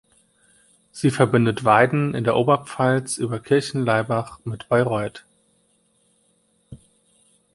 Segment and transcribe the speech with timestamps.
[0.91, 5.25] Sie verbindet Weiden in der Oberpfalz über Kirchenlaibach mit Bayreuth.